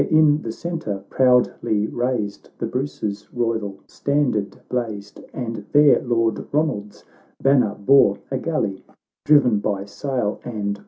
[0.01, 7.05] There, in the centre, proudly raised, The Bruce's royal standard blazed, And there Lord Ronald's
[7.39, 8.83] banner bore A galley
[9.25, 10.79] driven by sail and oar.